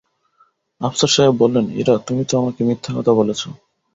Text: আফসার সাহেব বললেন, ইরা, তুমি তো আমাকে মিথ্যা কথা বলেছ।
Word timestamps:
আফসার 0.81 1.11
সাহেব 1.15 1.33
বললেন, 1.33 1.65
ইরা, 1.73 1.95
তুমি 2.07 2.23
তো 2.25 2.33
আমাকে 2.37 2.61
মিথ্যা 2.63 2.91
কথা 2.97 3.13
বলেছ। 3.13 3.41